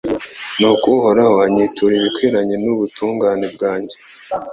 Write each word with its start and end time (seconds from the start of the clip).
Nuko 0.59 0.85
Uhoraho 0.97 1.35
anyitura 1.45 1.93
ibikwiranye 1.99 2.55
n’ubutungane 2.63 3.47
bwanjye 3.55 3.95